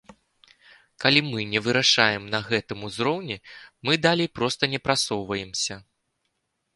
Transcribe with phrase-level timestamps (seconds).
[1.03, 3.37] Калі мы не вырашаем на гэтым узроўні,
[3.89, 5.75] мы далей проста не прасоўваемся.